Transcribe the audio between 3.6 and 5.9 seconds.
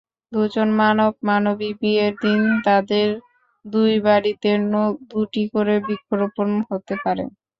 দুই বাড়িতে দুটি করে